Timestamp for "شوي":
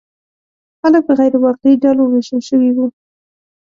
2.49-2.71